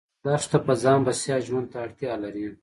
دښته 0.23 0.57
په 0.65 0.73
ځان 0.83 0.99
بسیا 1.05 1.35
ژوند 1.47 1.67
ته 1.71 1.77
اړتیا 1.85 2.13
لري. 2.23 2.45